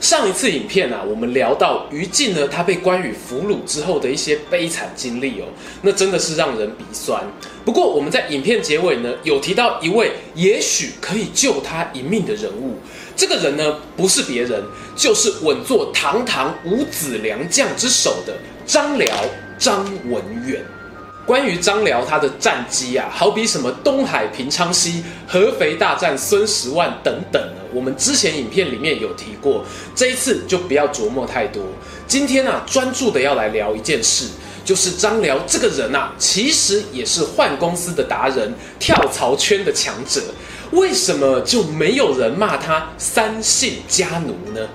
[0.00, 5.44] 上一次影片啊，我们聊到于禁呢，他被关羽俘虏之后的一些悲惨经历哦，
[5.82, 7.24] 那真的是让人鼻酸。
[7.64, 12.76] 不过我们在影片结尾呢，有提到一位也许可以救他一命的人物，
[13.16, 14.62] 这个人呢，不是别人，
[14.94, 18.34] 就是稳坐堂堂五子良将之首的
[18.66, 19.16] 张辽
[19.58, 20.62] 张文远。
[21.24, 27.42] 关于张辽他的战绩啊，好比什么东海平昌西、合肥大战孙十万等等，
[27.76, 29.62] 我们之前影片里面有提过，
[29.94, 31.62] 这一次就不要琢磨太多。
[32.06, 34.28] 今天啊，专注的要来聊一件事，
[34.64, 40.22] 就是张辽这个人啊，其实也是换公司的达人，跳槽圈的强者，
[40.70, 44.66] 为什么就没有人骂他三姓家奴呢？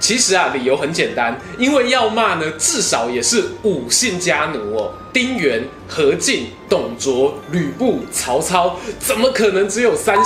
[0.00, 4.92] 其实啊，理由很简单，因为要骂呢，至少也是五姓家奴哦。
[5.12, 10.24] 丁原、何进、董卓、吕布、曹操，怎么可能只有三姓？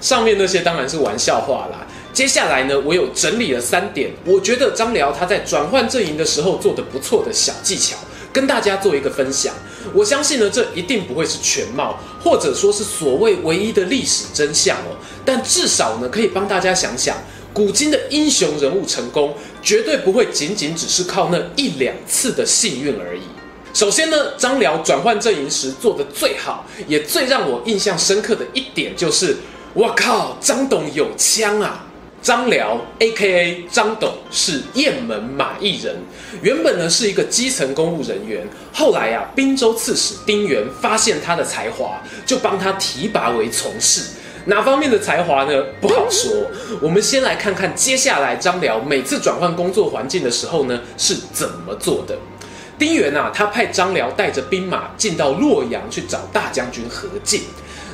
[0.00, 1.86] 上面那些当然是玩笑话啦。
[2.12, 7.96] 接下来呢，我有整理了三点，我觉得张辽他在转换阵营的时候做得不错的小技巧，
[8.32, 9.54] 跟大家做一个分享。
[9.94, 14.96] 我相信呢，这一定不会是全貌，或者说是所谓唯一的历史真相哦。
[15.24, 17.16] 但至少呢，可以帮大家想想。
[17.54, 23.22] 古今的英雄人物成功，绝对不会仅仅只是靠那一两次的幸运而已。
[23.74, 29.36] 首先呢，张辽转换阵营时做得最好，也最让我印象深刻的一点就是，
[29.78, 31.86] 我靠，张董有枪啊！
[32.20, 33.64] 张辽 （A.K.A.
[33.70, 35.94] 张董）是雁门马邑人，
[36.42, 44.02] 原本呢是一个基层公务人员，后来啊，滨州刺史丁原发现他的才华，就帮他提拔为从事。
[44.46, 45.62] 哪方面的才华呢？
[45.80, 46.32] 不好说。
[46.82, 52.18] 我们先来看看接下来张辽每次转换工作环境的时候呢是怎么做的。
[52.76, 57.42] 丁原啊，他派张辽带着兵马进到洛阳去找大将军何进，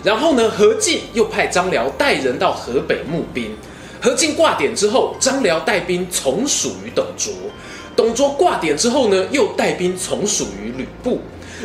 [0.04, 3.56] 然后呢，何进又派张辽带人到河北募兵。
[4.03, 7.32] 何进挂点之后，张辽带兵从属于董卓。
[7.97, 11.22] 董卓挂点之后呢，又带兵从属于吕布。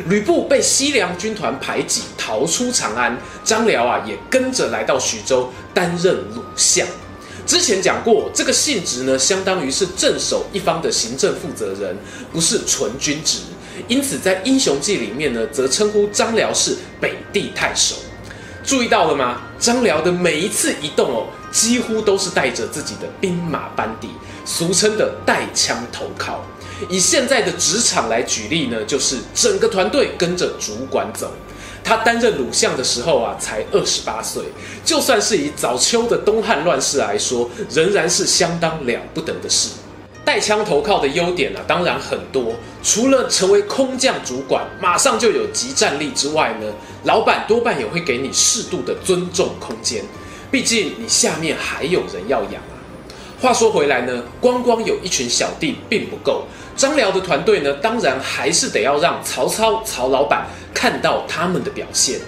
[0.07, 3.17] 吕布被西凉军团排挤，逃出长安。
[3.43, 6.87] 张辽啊，也跟着来到徐州担任鲁相。
[7.45, 11.97] 之前讲过，这个性质呢，相当于是镇守一方的行政负责人，
[12.31, 13.39] 不是纯军职。
[13.89, 17.95] 因此，在《英雄记》里面呢，则称呼张辽是北地太守。
[18.69, 19.41] 注意到了吗？
[19.57, 24.09] 张辽的每一次移动哦，几乎都是带着自己的兵马班底，
[24.45, 26.45] 俗称的带枪投靠。
[26.87, 31.33] 以现在的职场来举例呢，就是整个团队跟着主管走。
[31.83, 34.43] 他担任鲁相的时候啊，才二十八岁，
[34.85, 39.69] 就算是以早秋的东汉乱世来说，仍然是相当了不得的事。
[40.23, 42.53] 带枪投靠的优点呢、啊，当然很多。
[42.83, 46.67] 除了成为空降主管，马上就有即战力之外呢，
[47.03, 50.03] 老板多半也会给你适度的尊重空间。
[50.51, 52.77] 毕竟你下面还有人要养啊。
[53.41, 56.45] 话说回来呢，光光有一群小弟并不够。
[56.75, 62.19] 张辽的团队呢，当然还是得要让曹操曹老板看到他们的表现。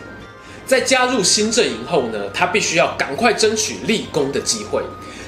[0.65, 4.81] 在加入新阵营后呢，他必须要赶快争取立功的机会。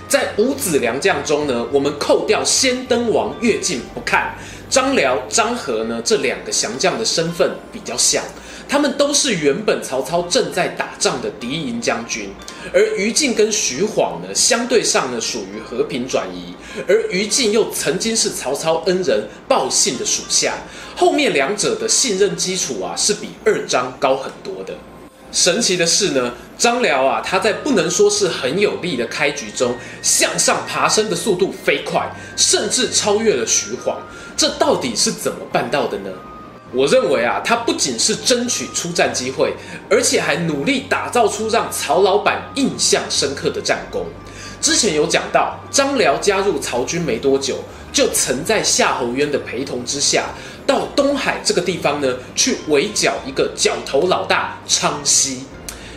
[0.07, 4.35] 在五子良将中呢，我们扣掉先登王乐进不看，
[4.69, 8.23] 张辽、张郃呢这两个降将的身份比较像。
[8.69, 12.33] 他们都是原本曹操正在打仗的敌营将军，
[12.73, 16.55] 而于禁跟徐晃呢，相对上呢属于和平转移，
[16.87, 20.53] 而于禁又曾经是曹操恩人鲍信的属下，
[20.95, 24.73] 后面两者的信任基础啊是比二张高很多的。
[25.33, 32.07] 神奇的是呢，张辽啊，他在不能说是很有力的开局中，向上爬升的速度飞快，
[32.37, 33.99] 甚至超越了徐晃，
[34.37, 36.11] 这到底是怎么办到的呢？
[36.71, 39.55] 我认为啊，他不仅是争取出战机会，
[39.89, 44.05] 而且还努力打造出让曹老板印象深刻的战功。
[44.61, 47.57] 之前有讲到，张辽加入曹军没多久，
[47.91, 50.29] 就曾在夏侯渊的陪同之下，
[50.65, 55.37] 到东海这个地方呢，去围剿一个角头老大昌豨。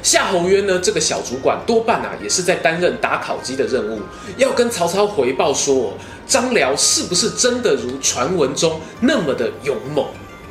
[0.03, 4.01] 夏侯渊呢，这个小主管多半啊，也是在担任打考绩的任务，
[4.37, 5.95] 要跟曹操回报说，
[6.29, 10.07] 张辽是不是真的如传闻中那么的勇猛。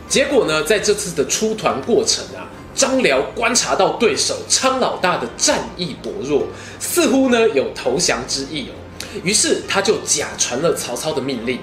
[0.09, 2.45] 结果呢，在这次的出团过程啊，
[2.75, 6.43] 张辽观察到对手昌老大的战意薄弱，
[6.79, 8.73] 似乎呢有投降之意哦。
[9.23, 11.59] 于是他就假传了曹操的命令，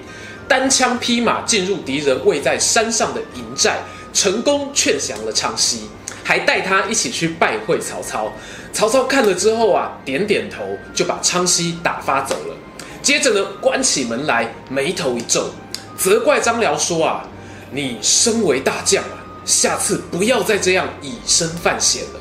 [0.47, 3.79] 单枪匹马进入敌人位在山上的营寨，
[4.13, 5.89] 成功劝降了昌熙，
[6.23, 8.31] 还带他一起去拜会曹操。
[8.71, 10.63] 曹操看了之后啊，点点头，
[10.93, 12.55] 就把昌熙打发走了。
[13.01, 15.49] 接着呢，关起门来，眉头一皱，
[15.97, 17.27] 责怪张辽说啊
[17.71, 22.19] ：“你身为大将啊，下次不要再这样以身犯险了。”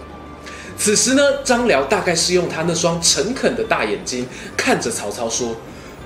[0.77, 4.27] 此时呢，张辽大概是用他那双诚恳的大眼睛
[4.57, 5.55] 看着曹操说：“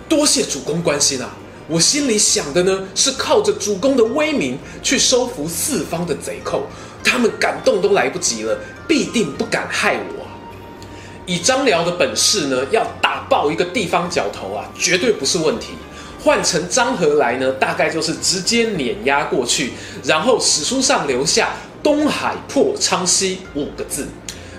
[0.09, 1.31] 多谢主公关心啊，
[1.69, 6.63] 我心里想的呢是靠着主公的威名去收服四方的贼寇，
[7.03, 10.27] 他们敢动都来不及了，必定不敢害我。
[11.27, 15.71] 以张辽的本事呢，要打爆一个地方角头啊，绝对不是问题。
[16.23, 19.73] 换成张合来呢，大概就是直接碾压过去，
[20.05, 21.51] 然后史书上留下
[21.83, 24.07] ‘东海破昌西’五个字。”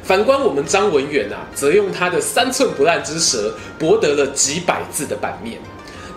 [0.04, 5.60] 反观我们张文远啊，则用他的三寸不烂之舌博得了几百字的版面。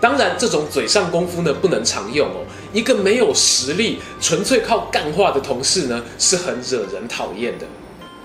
[0.01, 2.43] 当然，这种嘴上功夫呢，不能常用哦。
[2.73, 7.67] 一个没有实力、纯粹靠干话的同事呢，是很惹人讨厌的。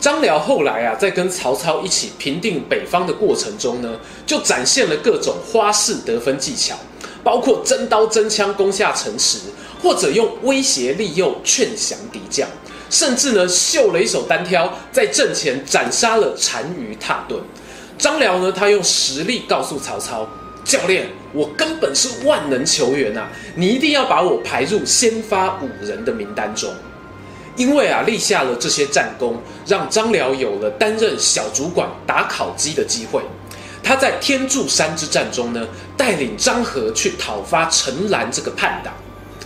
[0.00, 6.74] 张辽后来啊，在跟曹操一起平定北方的过程中呢，就展现了各种花式得分技巧，
[7.22, 9.38] 包括真刀真枪攻下城池，
[9.82, 12.48] 或者用威胁利诱劝降敌将。
[12.88, 17.38] 甚至呢，秀了一手单挑，在阵前斩杀了单于蹋顿。
[17.98, 20.28] 张辽呢，他用实力告诉曹操
[20.66, 26.74] ：“教练，我根本是万能球员啊，你一定要把我排入先发五人的名单中。”
[27.54, 33.22] 因为啊，立下了这些战功，让张辽有了担任小主管打考绩的机会。
[33.82, 35.66] 他在天柱山之战中呢，
[35.96, 38.92] 带领张合去讨伐陈兰这个叛党。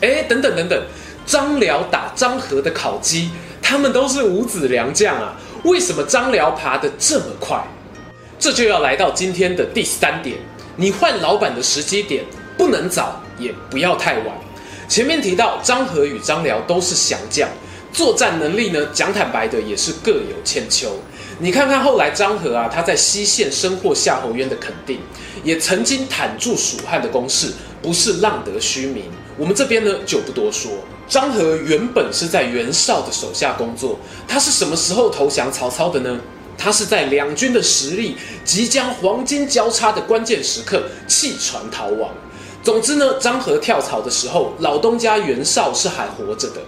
[0.01, 0.83] 哎，等等等等。
[1.27, 3.31] 张辽打张合的考绩，
[3.63, 7.63] 他们都是五子良将啊，为什么张辽爬得这么快？
[8.39, 10.39] 这就要来到今天的第三点，
[10.81, 12.25] 你换老板的时机点
[12.57, 14.29] 不能早，也不要太晚。
[14.89, 17.47] 前面提到张合与张辽都是降将，
[17.93, 20.97] 作战能力呢，讲坦白的也是各有千秋。
[21.39, 25.01] 你看看后来张合啊，他在西线深获夏侯渊的肯定，
[25.45, 27.53] 也曾经袒住蜀汉的攻势，
[27.83, 29.05] 不是浪得虚名。
[29.37, 30.73] 我们这边呢就不多说。
[31.07, 36.19] 张合原本是在袁绍的手下工作，他是什么时候投降曹操的呢？
[36.61, 38.15] 他是在两军的实力
[38.45, 42.11] 即将黄金交叉的关键时刻弃船逃亡。
[42.63, 46.61] 总之呢，张合跳槽的时候，老东家袁绍是还活着的。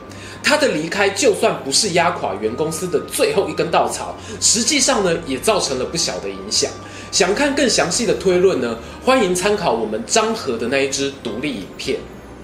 [0.42, 6.70] 他的离开就算不是压垮原公司的最后一根稻草，实际上呢也造成了不小的影响。
[7.12, 12.00] 想看更详细的推论呢，欢迎参考我们张合的那一支独立影片。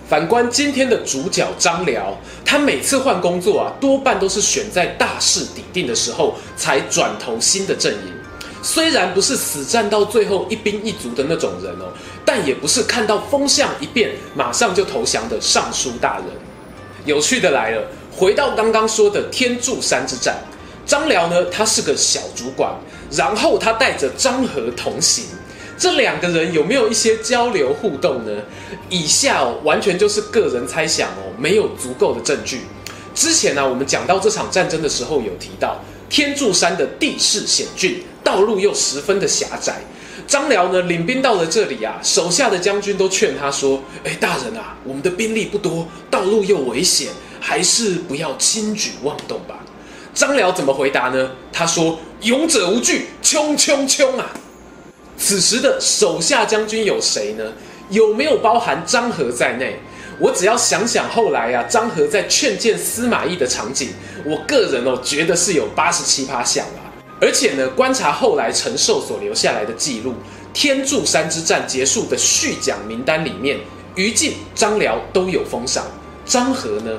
[0.08, 8.14] 反观今天的主角张辽，他每次换工作啊，多半都是选在大势已定的时候才转投新的阵营。
[8.62, 11.92] 虽然不是死战到最后一兵一卒的那种人哦，
[12.24, 16.26] 但也不是看到风向一变马上就投降的尚书大人。
[17.04, 20.38] 有趣的来了，回到刚刚说的天柱山之战，
[20.86, 22.72] 张辽呢，他是个小主管，
[23.10, 25.26] 然后他带着张合同行。
[25.78, 28.32] 这两个人有没有一些交流互动呢？
[28.90, 32.62] 以下，完全就是个人猜想哦，没有足够的证据。
[33.14, 35.80] 之前呢，我们讲到这场战争的时候，有提到
[36.10, 39.80] 天柱山的地势险峻，道路又十分的狭窄。
[40.26, 47.08] 张辽呢，领兵到了这里啊，手下的将军都劝他说：“哎，大人啊，我们的兵力不多，道路又危险，
[47.40, 49.64] 还是不要轻举妄动吧。”
[50.12, 51.30] 张辽怎么回答呢？
[51.52, 54.34] 他说：“勇者无惧，冲冲冲啊！”
[55.18, 57.44] 此时的手下将军有谁呢？
[57.90, 59.80] 有没有包含张合在内？
[60.20, 63.90] 我只要想想后来啊，张合在劝谏司马懿的场景，
[64.24, 66.86] 我个人哦觉得是有八十七趴像啊。
[67.20, 70.14] 而且呢，观察后来陈寿所留下来的记录，
[70.52, 73.58] 天柱山之战结束的续奖名单里面，
[73.96, 75.84] 于禁、张辽都有封赏。
[76.24, 76.92] 张合呢？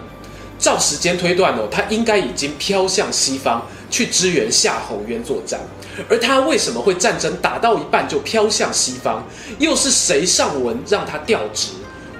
[0.58, 5.60] 照时间推断哦，他应该已经飘向西方去支援夏侯渊作战。
[6.10, 9.24] 而他为什么会战争打到一半就飘向西方？
[9.60, 11.70] 又是谁上文让他调职？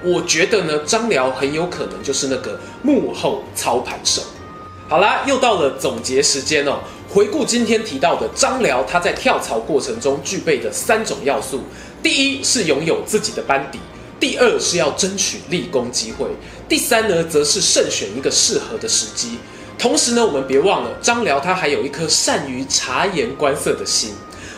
[0.02, 4.22] 我觉得呢，张辽很有可能就是那个幕后操盘手。
[4.88, 6.80] 好啦，又到了总结时间哦。
[7.08, 11.60] 回顾今天提到的张辽，他在跳槽过程中具备的三种要素：
[12.02, 13.78] 第一是拥有自己的班底；
[14.18, 16.26] 第二是要争取立功机会；
[16.68, 19.38] 第三呢，则是慎选一个适合的时机。
[19.80, 24.10] 同时呢，我们别忘了张辽他还有一颗善于察言观色的心。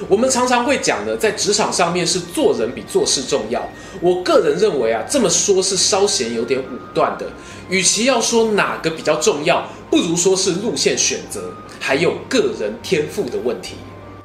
[0.09, 3.65] 我们常常会讲的，在职场上面是做人比做事重要。
[4.01, 7.27] 我个人认为啊，这么说是稍显有点武断的。
[7.69, 13.77] 与其要说哪个比较重要，不如说是路线选择，还有个人天赋的问题。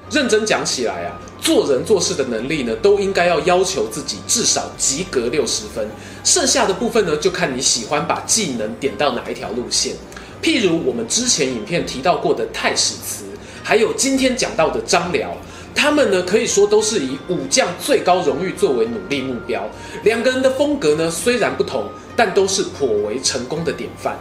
[0.09, 5.87] 认真讲起来啊，做人做事的能力呢，都应该要要求自己至少及格六十分。
[6.23, 9.93] 剩下的部分呢，就看你喜欢把技能点到哪一条路线。
[10.41, 13.25] 譬如我们之前影片提到过的太史慈，
[13.63, 15.35] 还有今天讲到的张辽，
[15.75, 19.69] 他们呢可以说都是以武将最高荣誉作为努力目标。
[20.03, 24.17] 两个人的风格呢虽然不同，但都是颇为成功的典范。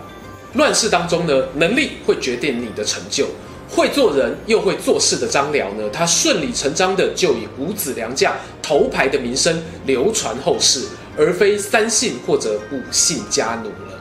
[0.55, 3.27] 乱世当中呢，能力会决定你的成就。
[3.69, 8.33] 会做人又会做事的张辽呢，他顺理成章的就以五子良将
[8.63, 10.87] 头牌的名声流传后世，
[11.19, 14.01] 而非三姓或者五姓家奴了。